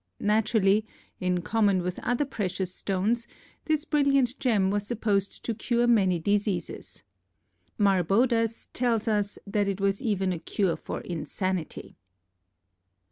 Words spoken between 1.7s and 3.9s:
with other precious stones, this